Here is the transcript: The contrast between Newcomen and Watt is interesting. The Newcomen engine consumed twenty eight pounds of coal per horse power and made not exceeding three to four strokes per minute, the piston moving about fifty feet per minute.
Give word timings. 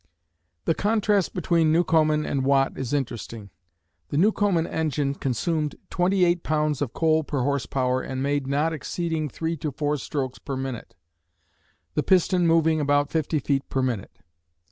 The 0.65 0.73
contrast 0.73 1.35
between 1.35 1.71
Newcomen 1.71 2.25
and 2.25 2.43
Watt 2.43 2.75
is 2.75 2.91
interesting. 2.91 3.51
The 4.09 4.17
Newcomen 4.17 4.65
engine 4.65 5.13
consumed 5.13 5.75
twenty 5.91 6.25
eight 6.25 6.41
pounds 6.41 6.81
of 6.81 6.91
coal 6.91 7.23
per 7.23 7.43
horse 7.43 7.67
power 7.67 8.01
and 8.01 8.23
made 8.23 8.47
not 8.47 8.73
exceeding 8.73 9.29
three 9.29 9.55
to 9.57 9.71
four 9.71 9.97
strokes 9.97 10.39
per 10.39 10.57
minute, 10.57 10.95
the 11.93 12.01
piston 12.01 12.47
moving 12.47 12.81
about 12.81 13.11
fifty 13.11 13.37
feet 13.37 13.69
per 13.69 13.83
minute. 13.83 14.17